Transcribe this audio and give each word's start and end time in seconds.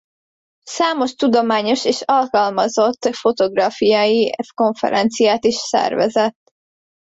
Számos 0.65 1.13
tudományos 1.15 1.85
és 1.85 2.01
alkalmazott 2.01 3.13
fotográfiai 3.15 4.35
konferenciát 4.53 5.45
is 5.45 5.55
szervezett. 5.55 6.37